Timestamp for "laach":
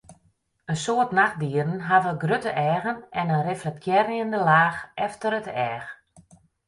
4.47-4.79